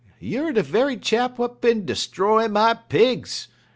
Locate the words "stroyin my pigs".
1.85-3.49